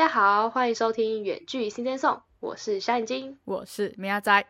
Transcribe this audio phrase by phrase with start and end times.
[0.00, 4.46] 大家好，欢迎收听远距新天颂，我是小眼睛，我是米亚仔，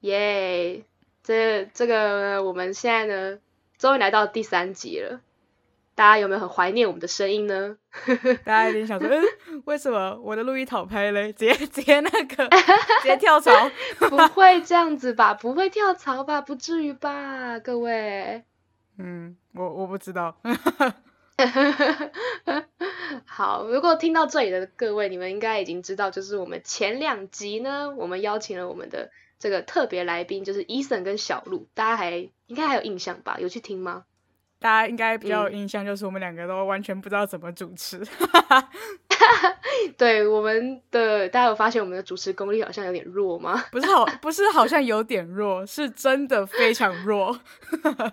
[0.00, 0.82] 耶！
[1.22, 3.38] 这这个我们现在呢，
[3.76, 5.20] 终于来到第三集了，
[5.94, 7.76] 大家有没有很怀念我们的声音呢？
[8.46, 11.30] 大家一定想说，嗯，为什么我的录音讨拍嘞？
[11.34, 12.48] 直接 直接那个
[13.02, 13.52] 直接跳槽？
[14.08, 15.34] 不会这样子吧？
[15.34, 16.40] 不会跳槽吧？
[16.40, 17.58] 不至于吧？
[17.58, 18.42] 各位？
[18.96, 20.34] 嗯，我我不知道。
[23.26, 33.38] 好，如果听到这里的各位，你们应该已经知道，就是我们前两集呢，我们邀请了我们的这个特别来宾，就是 Eason 跟小鹿，大家还应该还有印象吧？
[33.38, 34.04] 有去听吗？
[34.60, 38.02] 大家应该比较有印象，就是我们两个都完全不知道怎么主持。
[39.98, 43.64] 对，我们的大家有发现我们的主持功力好像有点弱吗？
[43.70, 47.38] 不是好，不是好像有点弱，是真的非常弱。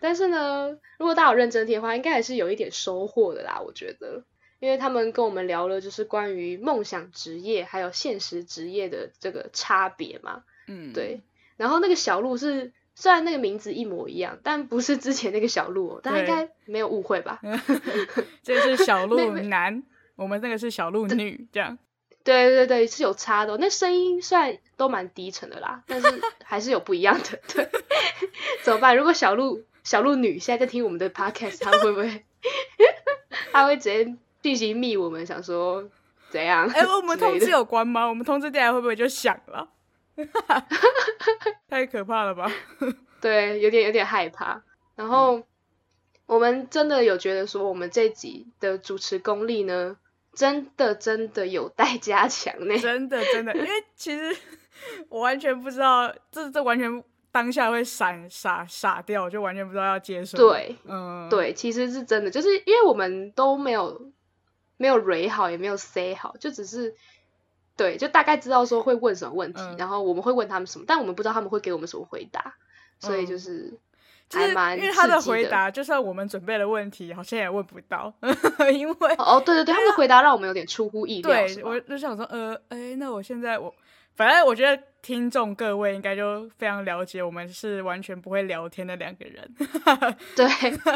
[0.00, 3.60] 但是呢，如果大家有认真听的话，应该还是有一点收获的啦。
[3.64, 4.24] 我觉得，
[4.60, 10.42] 因为他们跟我们聊了，就是关于梦想职业还有现实职业的这个差别嘛。
[10.66, 11.20] 嗯，对。
[11.56, 12.72] 然后那个小鹿是。
[13.02, 17.40] 虽然那个名字一模一样，但不是之前那个小鹿，大家应该没有误会吧？
[18.44, 19.82] 这是小鹿男，
[20.14, 21.76] 我们那个是小鹿女，这样。
[22.22, 23.56] 对对对，是有差的。
[23.58, 26.06] 那声音虽然都蛮低沉的啦，但是
[26.44, 27.40] 还是有不一样的。
[27.52, 27.68] 对，
[28.62, 28.96] 怎么办？
[28.96, 32.24] 如果小鹿小鹿女现在在听我们的 podcast，她会不会？
[33.50, 35.84] 她会直接进行密我们，想说
[36.30, 36.68] 怎样？
[36.72, 38.06] 哎，我们通知有关吗？
[38.06, 39.68] 我们通知电台会不会就响了？
[41.68, 42.50] 太可怕了吧？
[43.20, 44.62] 对，有点有点害怕。
[44.94, 45.42] 然后
[46.26, 49.96] 我们真的有觉得说，我们这集的主持功力呢，
[50.34, 52.78] 真的真的有待加强呢。
[52.78, 54.36] 真的真的，因为其实
[55.08, 60.36] 我完全不知道，这这完全当下会闪傻傻掉，就完全不知道要接受。
[60.36, 64.12] 对，嗯，对，其实是真的，就是因为我们都没有
[64.76, 66.94] 没有 re 好，也没有 say 好，就只是。
[67.76, 72.54] 对，就大概知道说会问什么问题，然后我们会问他们什么，但我们不知道他们会给我们什么回答，
[72.98, 73.78] 所以就是
[74.32, 78.12] 还蛮因为他的回答，就算我们准备的问题，好像也问不到，
[78.72, 81.30] 因为哦，对对对，他们的回答让我们有点出乎意料。
[81.30, 83.74] 对，我就想说，呃，哎，那我现在我。
[84.14, 89.54] 反正我觉得听众各位应该就非常了解，我们是完全不会聊天的两个人。
[90.36, 90.46] 对，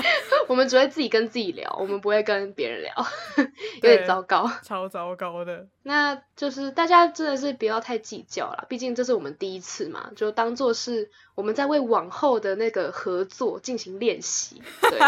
[0.46, 2.94] 我们只会自己跟自己聊，我们不会跟别人聊，
[3.82, 5.66] 有点糟糕，超糟糕的。
[5.82, 14.62] 那就是大家真的是不要太计较了，毕竟这是我们第一次嘛，就当做是我们在为往后的那个合作进行练习。
[14.82, 15.00] 对，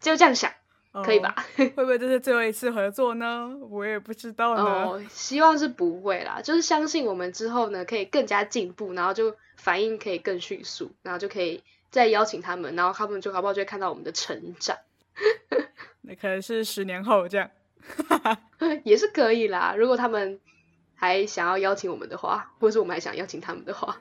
[0.00, 0.52] 就这样想。
[1.02, 1.34] 可以吧？
[1.56, 3.50] 会不会这是最后一次合作呢？
[3.70, 4.62] 我也不知道呢。
[4.62, 6.42] 哦，希望是不会啦。
[6.42, 14.76] 就是相信我们之后呢，可以更加进步，然后就反应可以更迅速，然后就可以再邀请他们，然后他们就好不好就会看到我们的成长。
[16.02, 17.50] 那可能是十年后这样，
[18.84, 19.74] 也是可以啦。
[19.74, 20.38] 如果他们
[20.94, 23.98] 还想要邀请我们的话，或者是我们还想邀请他们的话，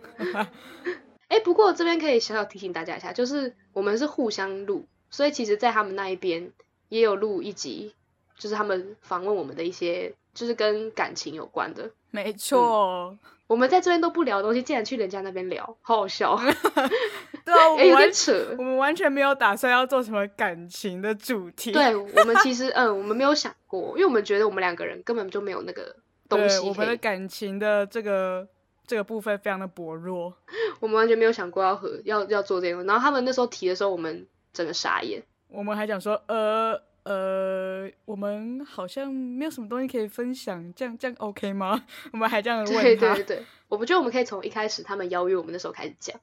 [1.29, 6.52] 哎，不过这边可以小小提醒大家一下，就是我们是互相录，所以其实，在他们那一边。
[6.91, 7.96] 也有录一集，
[8.38, 11.90] 就是他们访问我们的一些，就是跟感情有关的。
[12.09, 16.38] 没错，我们在这边都不聊的东西，竟然去人家那边聊，好好笑。
[17.46, 21.72] 对啊，我们完全我们完全没有打算要做什么感情的主题。
[21.72, 25.96] 对我们其实， 嗯，我们没有想过，因为我们觉得我们两个人根本就没有那个
[26.28, 26.59] 东西。
[26.68, 28.46] 我们的感情的这个
[28.85, 30.34] 这个部分非常的薄弱，
[30.81, 32.84] 我们完全没有想过要和要要做这个。
[32.84, 35.23] 然后他们那时候提的时候，我们整个傻眼。
[35.51, 41.84] 我们还讲说，呃呃，我们好像没有什么东西可以分享，这样这样 OK 吗？
[42.13, 42.81] 我们还这样问他。
[42.81, 46.19] 对对对，我不觉得我们可以从一开始他们邀约我们的时候开始讲，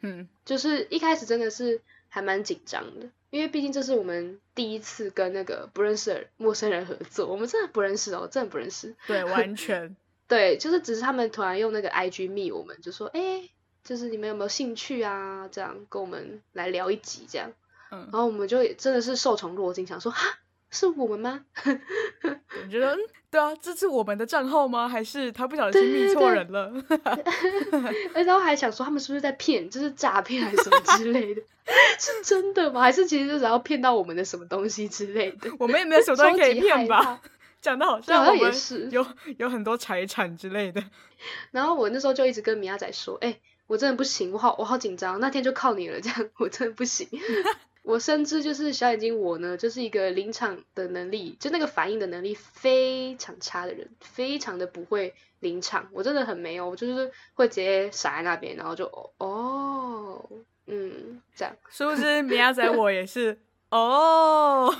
[0.00, 8.94] 嗯，就是一开始真的是还蛮紧张的，因为毕竟这是我们第一次跟那个不认识的陌生人合作，我们真的不认识哦，真的不认识。
[9.06, 9.96] 对，完全。
[10.28, 13.48] 对，就是只是他们突然用那个 IG 密我们，就说，哎，
[13.84, 15.48] 就是你们有没有兴趣啊？
[15.52, 17.52] 这样跟我们来聊一集这样。
[18.12, 20.38] 然后我们就真的是受宠若惊，想说哈，
[20.70, 21.44] 是我们吗？
[21.64, 22.96] 我觉得
[23.30, 24.88] 对啊，这是我们的账号吗？
[24.88, 26.72] 还是他不小心密错人了？
[28.14, 31.42] 然后还想说他们是不是在骗，就是诈骗还是什么之类的？
[31.98, 32.80] 是真的吗？
[32.80, 35.50] 还是其实就是要骗到我们的什么东西之类的？
[35.58, 37.20] 我们也没有手段可以骗吧？
[37.60, 39.04] 讲的好像也是有
[39.38, 40.82] 有很多财产之类的。
[41.50, 47.08] 然后我那时候就一直跟米亚仔说，哎，我真的不行，我好我好紧张，那天就靠你了，这样我真的不行。
[47.86, 58.86] 我甚至就是小眼睛，我呢就是一个临场的能力，就那个反应的能力非常差的人，非常的不会临场，我真的很没有，我就是会直接傻在那边，然后就
[59.18, 60.28] 哦，
[60.66, 61.54] 嗯，这样。
[61.70, 63.38] 是不是米亚仔我也是
[63.70, 64.74] 哦？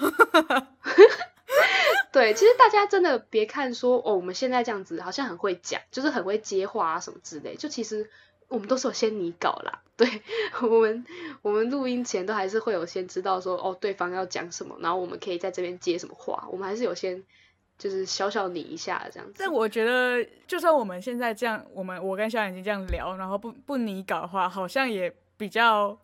[2.11, 8.11] 对，其实大家真的别看说哦，我们现在这样子好像很会讲，就是很会接话啊什么之类，就其实
[8.49, 9.83] 我们都是有先拟稿啦。
[9.97, 10.07] 对
[10.61, 11.07] 我们，
[11.41, 17.25] 我们录音前都还是会有先知道说哦，对方要讲什么，然后我们可以在这边接什么话，我们还是有先
[17.79, 19.37] 就是小小拟一下这样子。
[19.39, 25.99] 但我觉得，就算我们现在这样，我们我跟小眼睛这样聊，然后不不拟稿的话，好像也比较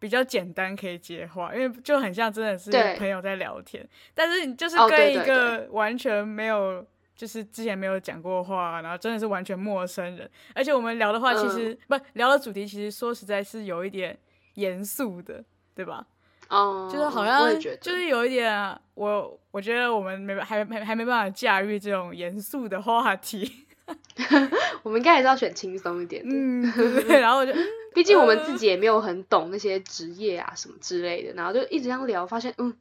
[0.00, 3.88] 比较简单可以接话，因为就很像真的是朋友在聊天。
[4.14, 6.84] 但是你就是哦跟一个完全没有。
[7.18, 14.16] 就是之前没有讲过话，然后真的是完全陌生人，而且我们聊的话，其嗯实、不聊的主题，其实说实在是有一点
[14.54, 15.42] 严肃的，
[15.74, 16.06] 对吧？
[16.48, 23.66] 哦，就是好像就是有一点，我我觉得我们没还还还没办法驾驭这种严肃的话题，
[24.84, 26.72] 我们应该还是要选轻松一点的，嗯，
[27.08, 27.58] 对然后我就 嗯
[27.94, 32.72] 毕竟我们自己也没有很懂那些职业啊什么之类的，然后就一直这样聊，发现嗯，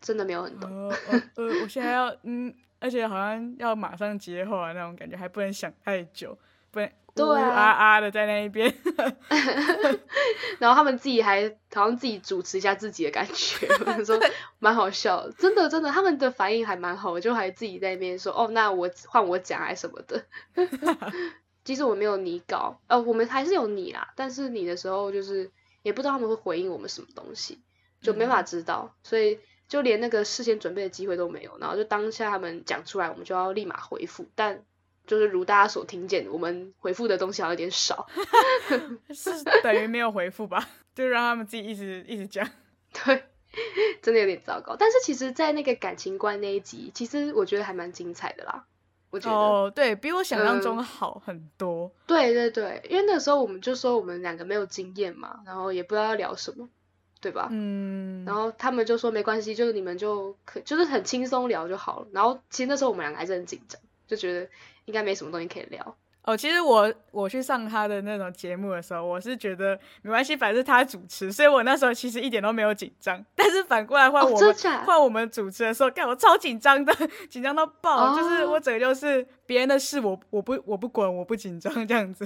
[0.00, 0.68] 真的没有很懂。
[0.88, 2.52] 呃呃呃，我现在要嗯，
[2.86, 6.38] 而且好像要马上接话那种感觉，还不能想太久，
[6.70, 8.72] 不能对啊啊啊的在那一边，
[10.60, 14.16] 然后他们自己还好像自己主持一下自己的感觉，我想说
[14.60, 20.24] 蛮好笑的，真的真的，他们的反应还蛮好，我就还自己在那边说哦，那我换我讲还是什么的。
[21.64, 25.50] 其实我没有你搞，呃，我们还是有你啦，但是你的时候就是
[25.82, 27.60] 也不知道他们会回应我们什么东西，
[28.00, 34.62] 就没法知道，所以就连那个事先准备的机会都没有，然后就当下他们讲出来，我们就要立马回复，但
[35.06, 38.06] 就是如大家所听见，我们回复的东西好像有点少，
[39.14, 39.30] 是
[39.62, 42.48] 等于没有回复吧，就让他们自己一直一直讲。
[43.04, 43.24] 对，
[44.02, 44.74] 真的有点糟糕。
[44.76, 48.64] 但是其实，在那个感情观那一集，其实我觉得还蛮精彩的啦。
[49.10, 51.92] 我觉得，哦，对比我想象中嗯好很多。
[52.06, 56.68] 对对对，因为那个时候我们就说我们两个没有经验嘛，然后也不知道要聊什么，
[57.26, 57.48] 对吧？
[57.50, 62.06] 嗯，然后他们就说没关系，就是你们就可就是很轻松聊就好了。
[62.12, 64.48] 然后其实那时候我们两个还是很紧张，就觉得
[64.84, 65.96] 应该没什么东西可以聊。
[66.22, 73.24] 哦，其实我我去上他的那种节目的时候，我是觉得没关系，反正是他主持，所以我那时候其实一点都没有紧张。
[73.34, 76.92] 但是反过来换哦我们换我们主持的时候，干我超紧张的，
[77.28, 82.24] 紧张到爆，就是哦我整个就是别人的事我我不我不管，我不紧张这样子。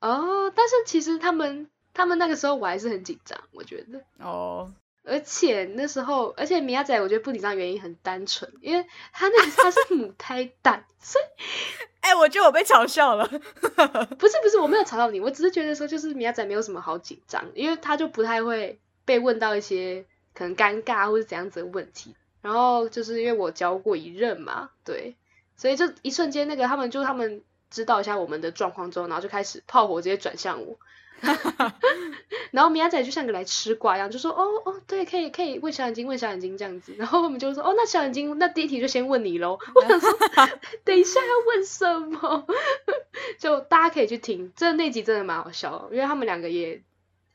[0.00, 4.00] 哦，但是其实他们他们那个时候我还是很紧张，我觉得。
[4.24, 4.72] 哦，
[5.02, 11.42] 而且那时候，而且米亚仔我觉得不紧张原因很单纯，因为他那个他是母胎蛋， 所以
[12.00, 13.26] 哎、我觉得我被嘲笑了。
[14.16, 22.14] 不是不是我没有嘲到你，我只是觉得说就是米亚仔没有什么好紧张，因为他就不太会被问到一些可能尴尬或者怎样子的问题。
[22.40, 25.16] 然后就是因为我教过一任嘛，对，
[25.56, 30.78] 所以就一瞬间那个他们就他们知道一下我们的状况之后，然后就开始炮火直接转向我。
[32.52, 36.94] 然后米亚仔就像个来吃瓜一样，就说哦哦，对，可以可以问小眼睛，问小眼睛这样子。
[36.96, 39.58] 然后我们就说哦，那小眼睛，那第一题就先问你喽。
[39.74, 40.10] 我想说，
[40.84, 42.46] 等一下要问什么？
[43.38, 46.82] 就大家可以去听，这那集真的蛮好笑的，因为他们两个也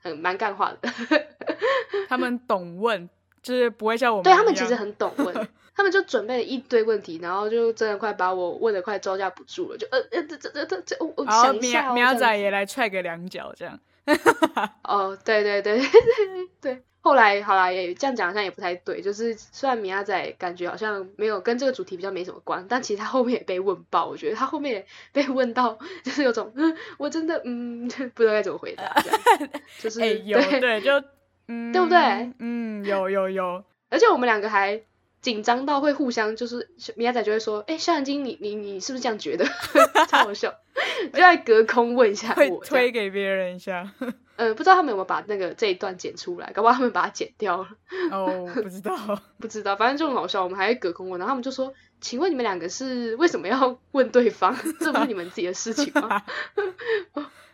[0.02, 0.90] 很蛮干话的。
[2.08, 3.10] 他们懂问，
[3.42, 13.80] 就是不会像我们对他们其实很懂问，他们就准备了一堆问题，然后就真的快把我问的快招架不住了，就呃呃这这这这这我我然后想一下哦，苗苗仔也来踹个两脚这样。
[14.84, 16.84] 哦，对对对对对 对。
[17.06, 29.50] 后来好啦，也这样讲好像也不太对，就是虽然米亚仔感觉好像没有跟这个主题比较没什么关，但其实他后面也被问爆，我觉得他后面也被问到， 就是有种嗯，我真的嗯不知道该怎么回答，这样
[29.82, 31.04] 就是、哎、有对对，就
[31.50, 32.32] 嗯，对不对？
[32.40, 34.82] 嗯，有有有，而且我们两个还
[35.24, 39.46] 紧张到会互相，就是米亚仔就会说：“哎、萧炎金，你你你是不是这样觉得？”
[40.10, 40.54] 超好笑，
[41.14, 42.64] 就在隔空问一下我。
[42.66, 43.90] 推给别人一下。
[44.36, 47.68] 嗯， 不知道他们有没有把那个这一段剪出来，搞不好他们把它剪掉了，
[48.12, 48.98] 哦， 不知道。
[49.40, 49.78] 不知道。
[49.78, 54.54] 反正就很好笑，我们还会隔空问，然后他们就说：“请问你们两个是为什么要问对方？
[54.82, 56.22] 这不是你们自己的事情吗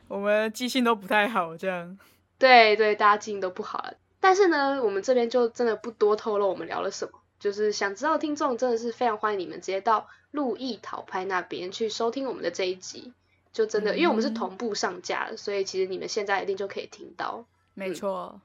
[0.07, 1.99] 我们记性都不太好，这样。？”
[2.39, 3.93] 对对，大家记性都不好了。
[4.19, 7.11] 但是呢，我们这边就真的不多透露我们聊了什么。
[7.39, 13.13] 就是想知道听众真的是非常欢迎你们直接到路易讨拍那边去收听我们的这一集，
[13.53, 17.45] 就真的，因为我们是嗯同步上架的，所以其实你们现在一定就可以听到。
[17.73, 18.39] 没错，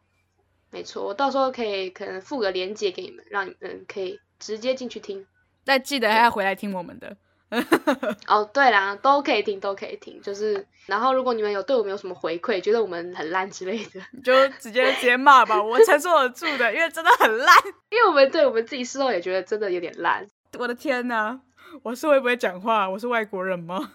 [0.70, 5.26] 没错，我到时候可以可能附个链接给你们，让你们可以直接进去听。
[5.64, 7.16] 但记得还要回来听我们的。
[8.26, 10.20] 哦，对啦，都可以听，都可以听。
[10.22, 17.56] 就是，然后如果你们有对我们有什么回馈，觉得我们很烂之类的，你就直接直接骂吧，我承受得住的，因为真的很烂。
[17.90, 20.28] 因为我们对我们自己事后也觉得真的有点烂。
[20.58, 21.40] 我的天哪，
[21.82, 22.88] 我是会不会讲话？
[22.88, 23.92] 我是外国人吗？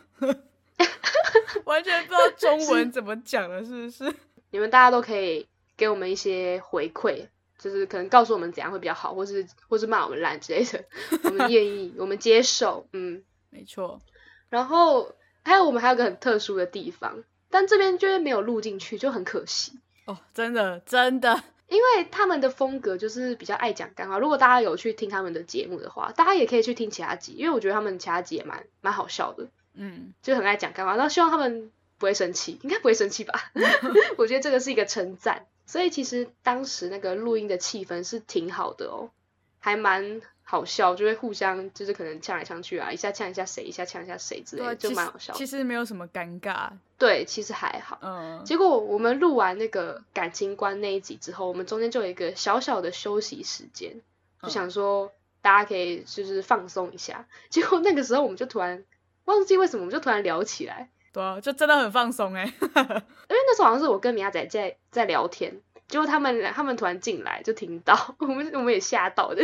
[1.65, 4.13] 完全不知道中文怎么讲了，是不是？
[4.51, 5.47] 你们大家都可以
[5.77, 7.27] 给我们一些回馈，
[7.59, 10.83] 就是可能告诉我们怎样会比较好，或是或是骂我们烂之类的，
[11.25, 14.01] 我们愿意，我们接受，嗯，没错。
[14.49, 19.79] 然后还有我们还有个很特殊的地方，但这边就是没有录进去，就很可惜。
[20.05, 24.17] 哦，真的真的， 因为他们的风格就是比较爱讲干话。
[24.19, 29.47] 如果大家有去听他们的节目的话，大家也可以去听其他集，因为我觉得他们其他集也蛮蛮好笑的。
[29.73, 30.95] 嗯，就很爱讲干话。
[30.95, 33.51] 那希望他们不会生气，应该不会生气吧？
[34.17, 35.45] 我觉得这个是一个称赞。
[35.65, 39.11] 所以其实当时那个录音的气氛是挺好的哦，
[39.59, 40.19] 还蛮
[40.51, 45.31] 好笑，就会互相就是可能呛来呛去啊，一下呛一下谁，一下呛一下谁之类的，就蛮好笑。
[45.33, 47.99] 其实没有什么尴尬，对，其实还好。
[48.01, 48.43] 嗯。
[48.43, 54.01] 结果我们录完那个感情观那一集之后，我们中间就有一个小小的休息时间，
[54.41, 55.11] 就想说
[55.43, 57.27] 大家可以就是放松一下。
[57.51, 58.83] 结果那个时候我们就突然
[59.25, 60.89] 忘记为什么，我们就突然聊起来。
[61.13, 69.41] 对啊，就真的很放松哎， 因为那时候好像是我跟米亚仔在在聊天，结果他们他们突然进来就听到， 我们我们也吓到，就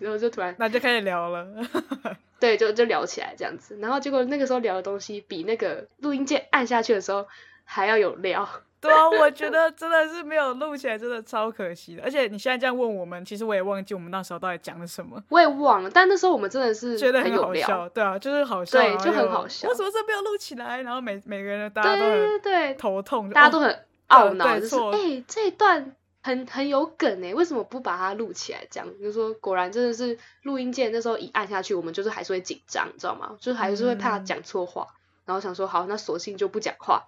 [0.00, 1.46] 然后就突然那就开始聊了，
[2.40, 7.26] 对，就就聊起来这样子，然后结果那个时候聊的东西比那个录音键按下去的时候
[7.64, 8.48] 还要有料。
[8.80, 12.02] 对啊，我觉得真的是没有录起来，真的超可惜的。
[12.02, 15.22] 而且你现在这样问我们，其实我也忘记我们那时候到底讲了什么。
[15.28, 19.68] 我也忘了，但那时候我们真的是觉得很好笑，对啊，就是好笑，对，就很好笑。
[19.68, 20.80] 为什么这没有录起来？
[20.80, 28.66] 然后每每个人大家都对对头痛，大家都很懊恼，就是哎，这一段很很有梗哎，为什么不把它录起来？
[28.70, 33.34] 这样就说果然真的是录音键那时候一按下去，我们就是还是会紧张，你知道吗？
[33.40, 34.86] 就是还是会怕讲错话，
[35.24, 37.02] 然后想说好，那索性就不讲话。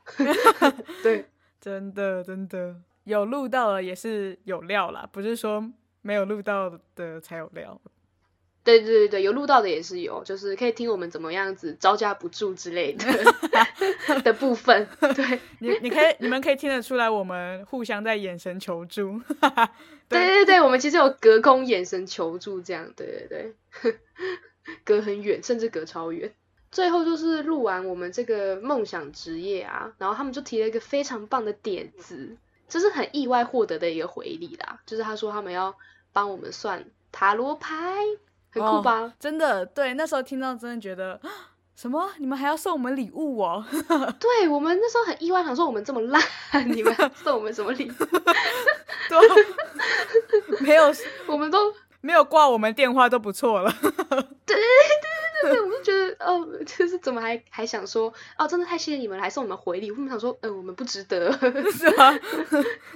[1.03, 1.29] 对。
[1.63, 5.65] 真的真的有录到了也是有料啦，不是说
[6.01, 7.81] 没有录到的才有料。
[8.65, 13.07] 对对对对，有录到的也是有，就是可以听我们怎么样子招架不住之类的
[14.23, 14.87] 的部分。
[15.15, 19.21] 对， 你你可以你们可以听得出来，我们互相在眼神求助。
[20.09, 23.99] 对对对，我们其实有隔空眼神求助，这样对对对，
[24.85, 26.33] 隔很远，甚至隔超远。
[26.71, 32.37] 最后就是录完我们这个梦想职业啊，然后他们就提了一个非常棒的点子，
[32.69, 34.81] 这是很意外获得的一个回礼啦。
[34.87, 35.75] 就是他说他们要
[36.13, 37.97] 帮我们算塔罗牌，
[38.53, 39.13] 很酷吧？
[39.19, 41.21] 真的，对，那时候听到真的觉得
[41.77, 42.11] 什么？
[42.19, 43.65] 你们还要送我们礼物哦？
[44.21, 46.23] 对我们那时候很意外，想说我们这么烂，
[46.71, 47.95] 你们送我们什么礼物？
[50.61, 50.93] 没有，
[51.27, 53.73] 我们都没有挂我们电话都不错了。
[54.47, 54.57] 对。
[55.43, 59.91] 对对对对，我就觉得哦，就是怎么还还想说哦，真的太谢谢你们来送我们回礼。
[59.91, 61.33] 我们想说，嗯，我们不值得，
[61.73, 62.17] 是吗？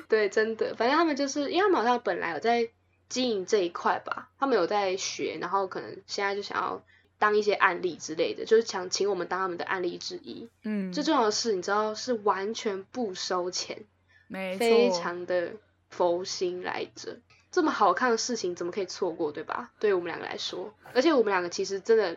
[0.08, 2.68] 对，真的，反正他们就是，因为他们好像本来有在
[3.08, 6.82] 经营这一块吧，他们有在学，然后可能现在就想要
[7.18, 10.48] 当一些案例之类的，就是想请我们当他们的案例之一。
[10.62, 13.84] 嗯，最重要的是，你知道是完全不收钱，
[14.28, 15.52] 没错，非常的
[15.90, 17.18] 佛心来着。
[17.50, 19.72] 这么好看的事情怎么可以错过，对吧？
[19.78, 22.16] 对于我们两个来说，而且我们两个其实真的。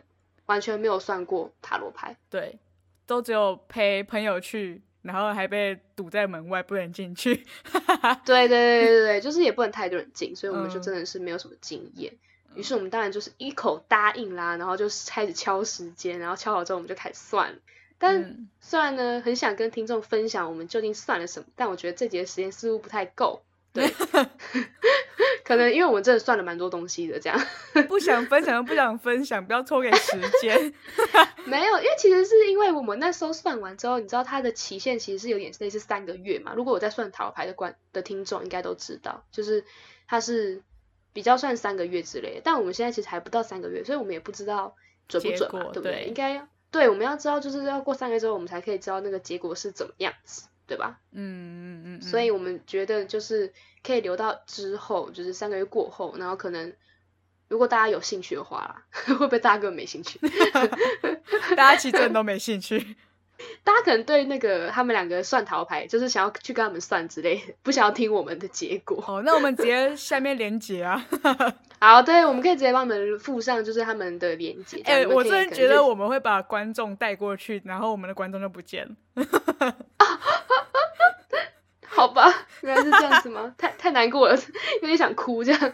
[0.49, 2.57] 完全没有算过塔罗牌，对，
[3.05, 7.45] 都只有陪朋友去，然后还被堵在门外不能进去。
[8.25, 12.13] 对对对对对，就是也不能太多人进，所以我们就真的是没有什么经验。
[12.55, 17.59] 于是我们当然就是一口答应啦，然后就开始敲时间，然后敲好之后我们就开始算。
[17.97, 23.41] 但虽然呢很想跟听众分享我们究竟算了什么，但我觉得这节时间似乎不太够。
[23.71, 23.87] 对，
[25.45, 27.39] 可能因为我们真的算了蛮多东西的，这样
[27.87, 30.73] 不想分享就不想分享，不要拖给时间。
[31.45, 36.53] 没有，因为其实是因为我们那时候算完之后，你知道它的期限其实是有点类似三个月嘛。
[36.55, 39.63] 如果我在算塔罗牌的观的听众应该都知道，就是
[40.07, 40.61] 它是
[41.13, 42.41] 比较算三个月之类的。
[42.43, 44.75] 但我们现在其实还不到三个月，所以我们也不知道
[45.07, 46.05] 准不准嘛，对不对？
[46.07, 50.47] 应该对，我们要知道就是要过三个月之后，我们才可以知道那个结果是怎么样子。
[50.69, 50.99] 对吧？
[51.11, 53.51] 嗯嗯嗯，所以我们觉得就是
[53.83, 56.71] 可以留到之后，就是三个月过后，然后可能
[57.47, 60.19] 如果大家有兴趣的话， 会不会大家根本没兴趣？
[61.57, 62.95] 大家其实真的都没兴趣。
[63.63, 69.01] 大家可能对那个他们两个算桃牌，就是想要去跟他们算之类的，不想要听我们的结果。
[69.07, 71.07] 哦，那我们直接下面连接啊。
[71.79, 74.81] 好，对，我们可以直接帮你们附上，就是他们的连接。
[74.83, 78.85] 哎，我真的觉得我们会把观众带过去，然后我们的观众就不见
[79.15, 79.75] 了。
[81.99, 83.53] 好吧， 原来是这样子吗？
[83.59, 84.35] 太太难过了，
[84.81, 85.73] 有点想哭这样。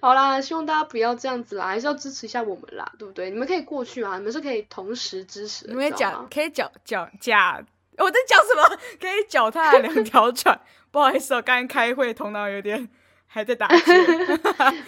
[0.00, 3.30] 好啦，希望大家不要这样子啦，还是要支持一下我们啦，对不对？
[3.30, 5.66] 你们可以过去啊，你们是可以同时支持。
[5.68, 7.62] 你们讲可以脚脚脚，
[7.98, 8.78] 我在讲什么？
[9.00, 10.60] 可以脚踏两条船。
[10.90, 12.88] 不好意思，我刚刚开会，头脑有点
[13.26, 13.92] 还在打结。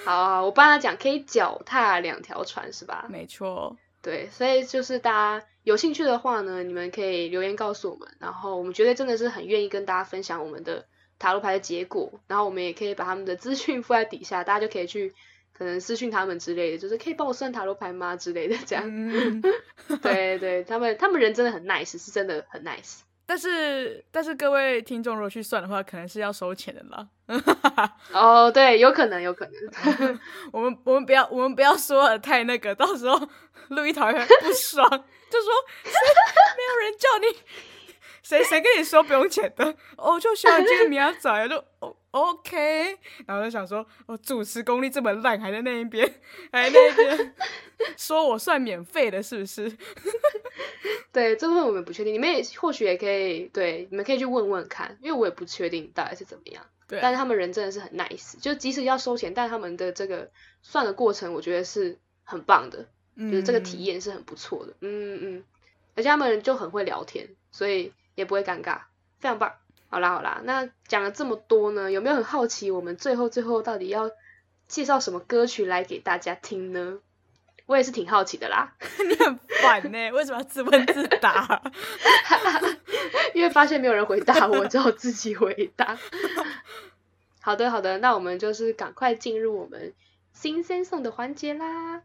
[0.05, 3.05] 好，我帮他讲，可以脚踏两条船是吧？
[3.09, 3.77] 没错。
[4.03, 10.87] 对，所以就是大家有兴趣的话呢，你们可以留言告诉我们，然后我们绝对真的是很愿意跟大家分享我们的
[11.19, 15.13] 塔罗牌的结果，然后我们也可以把他们的资讯附在底下，大家就可以去
[15.53, 18.85] 可能私讯他们之类的，就是可以帮我算塔罗牌吗之类的这样。
[18.87, 19.43] 嗯，
[20.01, 23.01] 对对，他们他们人真的很 nice，是真的很 nice。
[23.31, 27.07] 但是但是各位听众如果去算的话，可能是要收钱的啦。
[28.13, 30.19] 哦，对，有可能，有可能。
[30.53, 33.17] 我们我们不要我们不要说的太那个， 到时候
[33.69, 35.53] 路易讨厌不爽，就说
[35.85, 37.37] 没有人叫你，
[38.21, 39.77] 谁谁跟你说不用钱的？
[39.97, 46.05] 哦，就喜欢这个名仔，就哦 OK，然后就想说，我主持功力这么烂，还在那一边，
[46.51, 47.35] 还在那一边
[47.97, 49.71] 说我算免费的，是不是？
[51.13, 56.65] 对，这部分我们不确定，你们也或许也可以，对，你们可以去问问看，因为我也不确定到底是怎么样。
[56.87, 60.31] 对啊但是他们人真的是很 nice，就即使要收钱，但他们的这个
[60.63, 62.87] 算的过程，我觉得是很棒的，
[63.17, 64.73] 就是这个体验是很不错的。
[64.81, 65.45] 嗯嗯嗯，
[65.95, 68.83] 而且他们就很会聊天，所以也不会尴尬，
[69.19, 69.55] 非常棒。
[69.89, 74.11] 好啦好啦，那讲了这么多呢，有没有很好奇我们最后最后到底要
[74.69, 77.01] 介绍什么歌曲来给大家听呢？
[77.71, 78.75] 我也是挺好奇的啦。
[79.09, 81.63] 你很烦呢、 为什么要自问自答？
[83.33, 85.97] 因为发现没有人回答我，只好自己回答。
[87.41, 89.95] 好的，好的，那我们就是赶快进入我们
[90.33, 92.03] 新鲜送的环节啦。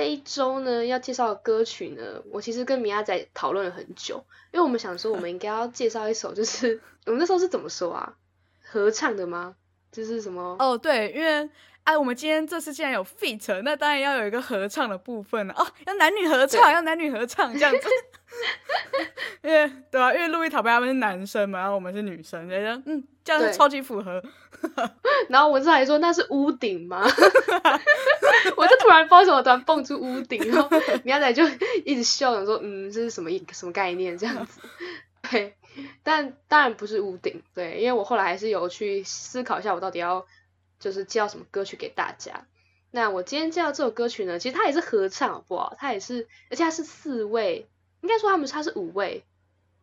[0.00, 8.16] 这一周呢，要介绍的歌曲呢，我其实跟米亚仔讨论了很久，因为我们想说，我们应该要介绍一首，就是 我们那时候是怎么说啊？
[8.62, 9.56] 合唱的吗？
[9.92, 10.56] 就是什么？
[10.58, 11.48] 哦，对，因为
[11.84, 15.54] 哎，我们今天这次既然有 feat，那当然要有一个合唱的部分了。
[15.56, 17.78] 哦，要男女合唱，要男女合唱这样子。
[19.42, 24.22] 因为对啊，因为路易塔贝他们是男生嘛，然后我们是女生，觉得嗯，这样对是超级符合。
[25.28, 27.02] 然后文字还说那是屋顶吗？
[28.56, 30.68] 我就突然不知道么突然蹦出屋顶，然后
[31.02, 31.42] 苗仔就
[31.84, 34.60] 一直笑，想说嗯这是什么意什么概念这样子？
[35.30, 35.54] 对，
[36.02, 40.26] 但当然不是屋顶，对，因为我后来还是有去思考一下，我到底要
[40.78, 42.46] 就是介绍什么歌曲给大家。
[42.90, 45.76] 那我今天介绍这首歌曲呢，其实它也是合唱，好不好？
[45.78, 47.68] 它也是，而且它是四位，
[48.00, 49.24] 应该说他们它是五位，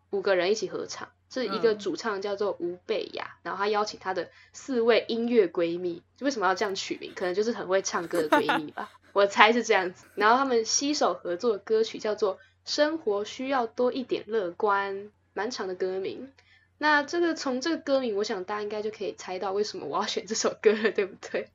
[0.10, 7.14] 五个人一起合唱，是一个嗯主唱叫做吴贝雅，然后他邀请他的四位音乐闺蜜，为什么要这样取名？
[7.16, 10.06] 可能就是很会唱歌的闺蜜吧， 我猜是这样子。
[10.16, 14.96] 然后他们携手合作的歌曲叫做《生活需要多一点乐观》，
[15.38, 16.32] 蛮长的歌名。
[16.80, 21.48] 那这个从这个歌名，我想大家应该就可以猜到为什么我要选这首歌了，对不对？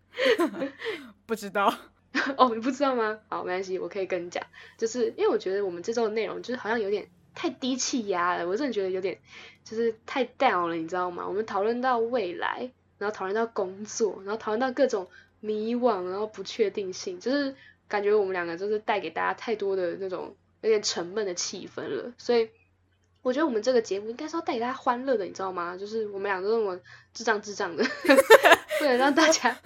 [1.27, 1.73] 不知道，
[2.39, 3.19] 哦，你不知道吗？
[3.29, 4.45] 好，没关系，我可以跟你讲，
[4.79, 9.19] 就是因为我觉得我们这周的内容就是好像有点太低气压了，我真的觉得有点
[9.65, 11.27] 就是太 down 了，你知道吗？
[11.27, 15.09] 我们讨论到未来，然后讨论到工作，然后讨论到各种
[15.41, 17.55] 迷惘，然后不确定性，就是
[17.89, 22.51] 感觉我们两个就是带给大家太多的那种有点沉闷的气氛了，所以。
[23.23, 25.77] 我觉得我们这个节目应该是要带给大家欢乐的，你知道吗？
[25.77, 26.79] 就是我们俩都那么
[27.15, 27.85] 智障智障的，
[28.79, 29.57] 不能让大家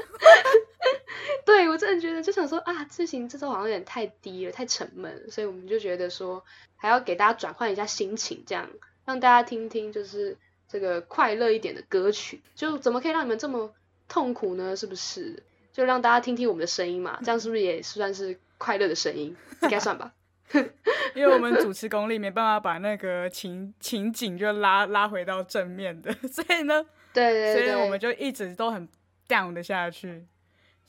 [1.46, 6.44] 对我真的觉得就想说啊，事情这周好像有点太低了，太沉闷，所以我们就觉得说
[6.76, 8.68] 还要给大家转换一下心情，这样
[9.04, 10.36] 让大家听听就是
[10.68, 13.72] 这个快乐一点的歌曲，就怎么可以让你们这么
[14.08, 14.76] 痛苦呢？
[14.76, 15.42] 是不是？
[15.72, 19.36] 就让大家听听我们的声音嘛，这样是不是也算是快乐的声音？
[19.62, 20.12] 应该算吧。
[21.14, 28.88] 因为我们主持功力没办法把那个情情景就拉拉回到正面的， 所以呢，对对对，所以我们就一直都很
[29.28, 30.26] down 的下去。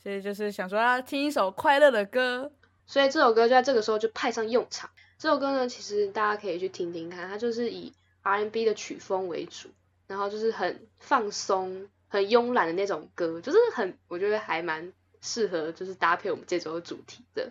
[0.00, 2.52] 所以就是想说要听一首快乐的歌，
[2.86, 4.88] 所以这首歌就在这个时候就派上用场。
[5.18, 7.92] 这首歌呢，其实大家可以去听听看，它就是以
[8.22, 9.68] R&B 的曲风为主，
[10.06, 17.50] 然后就是很放松、很慵懒的那种歌，就是很我觉得还蛮适合就是搭配我们这周的主题的。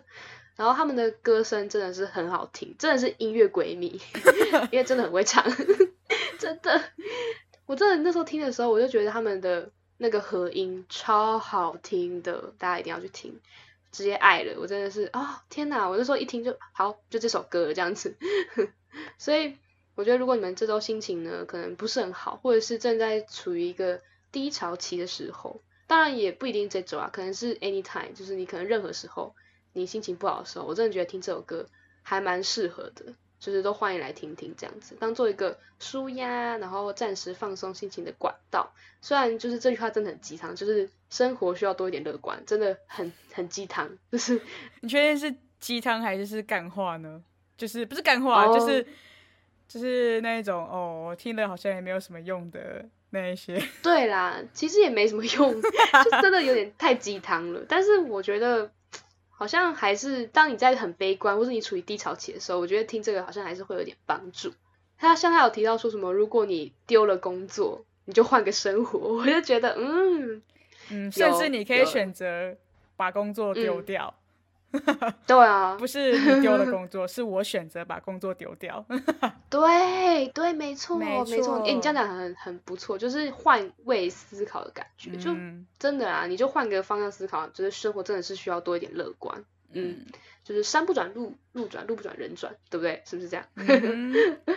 [0.57, 4.01] 然后他们的歌声真的是很好听，真的是音乐闺蜜，
[4.71, 5.45] 因为真的很会唱，
[6.37, 6.83] 真的。
[7.65, 13.39] 我真的那时候听的时候，我就觉得他们的那个合音超好听的，大家一定要去听。
[13.89, 15.87] 直接爱了，我真的是啊、哦天哪！
[15.89, 18.15] 我那时候一听就好，就这首歌了这样子。
[19.17, 19.55] 所以
[19.95, 29.33] 我觉得，如果你们这周心情呢可能不是很好，或者是正在处于一个低潮期的时候，当然也不一定这周啊，可能是 anytime，就是你可能任何时候
[29.79, 31.65] 你心情不好的时候，我真的觉得听这首歌
[32.03, 33.05] 还蛮适合的，
[33.39, 38.73] 就是都欢迎来听听这样子，当做一个舒压，然后暂时放松心情的管道。
[39.01, 44.41] 虽然就是这句话真的很鸡汤，就是生活需要多一点乐观，真的很很鸡汤，就是
[44.81, 47.23] 你确定是鸡汤还是是干话呢？
[47.55, 48.85] 就是不是干话，哦就是
[49.67, 53.61] 就是那一种哦，听了好像也没有什么用的那一些。
[53.83, 55.61] 对啦，其实也没什么用，
[56.03, 57.63] 就真的有点太鸡汤了。
[57.67, 58.69] 但是我觉得，
[59.39, 64.51] 好像还是当你在很悲观或是你处于低潮期的时候，我觉得听这个好像还是会有点帮助。
[64.97, 70.41] 他像他有提到说什么，如果你丢了工作，你就换个生活，我就觉得嗯
[70.89, 72.57] 嗯，甚至你可以选择
[72.95, 74.15] 把工作丢掉。
[75.27, 78.85] 对啊，不是你丢了工作， 是我选择把工作丢掉。
[79.49, 81.59] 对对，没错没错。
[81.65, 85.35] 哎，你这样讲很很不错，就是换位思考的感觉，就
[85.79, 89.43] 真的啊，你就换个方向思考，就是生活真的是需要多一点乐观。
[89.73, 90.05] 嗯，
[90.43, 93.01] 就是山不转路，路转路不转人转，对不对？
[93.05, 93.45] 是不是这样？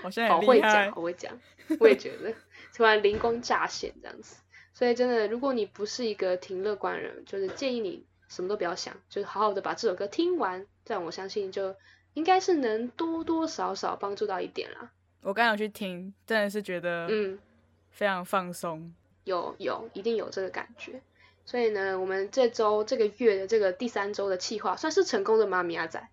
[0.03, 1.37] 好像好会讲，好会讲。
[1.81, 2.33] 我也觉得
[2.75, 4.37] 突然灵光乍现这样子，
[4.73, 8.07] 所以真的，如果你不是一个挺乐观的人，就是建议你。
[8.31, 11.75] 什么都不要想，就是好好的把这首歌听完，这样我相信就
[12.15, 14.91] 应该是能多多少少帮助到一点啦。
[15.21, 17.39] 我刚有去听，真的是觉得嗯
[17.91, 21.03] 非常放松，有有一定有这个感觉。
[21.45, 26.09] 所以呢，我们这周这个月的这个第三周的计划算是成功的吗，米亚仔？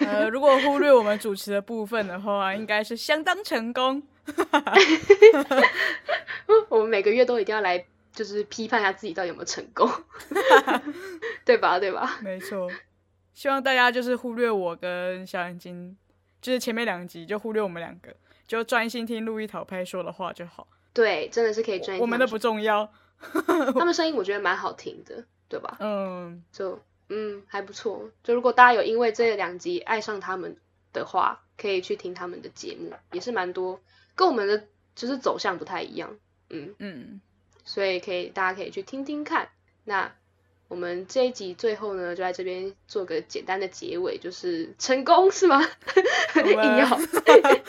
[0.00, 4.02] 呃，如果忽略我们主持的部分的话，应该是相当成功。
[6.68, 7.86] 我们每个月都一定要来。
[8.12, 9.88] 就是批判一下自己到底有没有成功
[11.44, 11.78] 对吧？
[11.78, 12.18] 对吧？
[12.22, 12.70] 没错，
[13.34, 15.96] 希望大家就是忽略我跟小眼睛，
[16.40, 18.14] 就是前面两集就忽略我们两个，
[18.46, 20.66] 就专心听陆一桃拍说的话就好。
[20.92, 22.00] 对，真的是可以专心。
[22.00, 22.92] 我们的不重要，
[23.74, 25.76] 他们声音我觉得蛮好听的，对吧？
[25.80, 28.10] 嗯，就嗯还不错。
[28.24, 30.56] 就如果大家有因为这两集爱上他们
[30.92, 33.80] 的话，可以去听他们的节目，也是蛮多，
[34.16, 34.64] 跟我们的
[34.96, 36.18] 就是走向不太一样。
[36.48, 37.20] 嗯嗯。
[37.70, 39.48] 所以可以，大家可以去听听看。
[39.84, 40.10] 那
[40.66, 45.64] 我们这一集最后呢，就在这边做个简单的结尾，就是成功是吗？
[46.34, 47.00] 硬要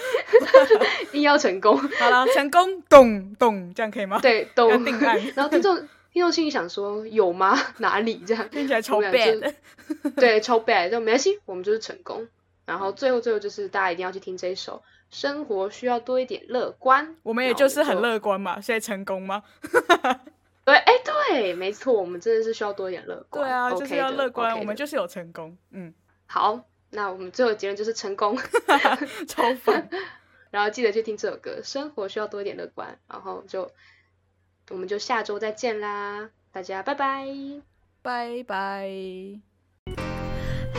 [1.13, 4.17] 硬要成功，好了，成功，咚咚，这样可以吗？
[4.19, 5.21] 对，咚定案。
[5.35, 5.77] 然后听众
[6.11, 7.55] 听众心里想说，有吗？
[7.77, 8.49] 哪里这样？
[8.49, 9.53] 听起来超 bad。
[10.15, 12.27] 对，超 bad，但没关系，我们就是成功。
[12.71, 14.81] 然后最后最后就是大家一定要去听这一首。
[15.09, 19.43] 生活需要多一点乐观，我们也就是很乐观嘛，所以成功吗？
[20.63, 23.43] 对，哎，对，没错，我们真的是需要多一点乐观。
[23.43, 25.57] 对啊，就是要乐观，我们就是有成功。
[25.71, 25.93] 嗯，
[26.27, 28.37] 好，那我们最后结论就是成功，
[29.27, 29.89] 超烦。
[30.49, 32.97] 然后记得去听这首歌，生活需要多一点乐观。
[33.09, 33.69] 然后就，
[34.69, 37.27] 我们就下周再见啦，大家拜拜，
[38.01, 39.50] 拜拜。